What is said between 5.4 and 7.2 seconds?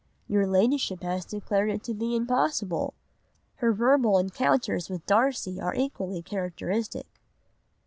are equally characteristic.